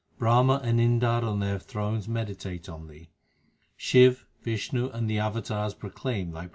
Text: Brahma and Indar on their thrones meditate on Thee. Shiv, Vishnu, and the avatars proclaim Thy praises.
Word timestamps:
Brahma 0.17 0.59
and 0.63 0.79
Indar 0.79 1.21
on 1.23 1.39
their 1.41 1.59
thrones 1.59 2.07
meditate 2.07 2.67
on 2.67 2.87
Thee. 2.87 3.11
Shiv, 3.77 4.25
Vishnu, 4.41 4.89
and 4.89 5.07
the 5.07 5.19
avatars 5.19 5.75
proclaim 5.75 6.31
Thy 6.31 6.47
praises. 6.47 6.49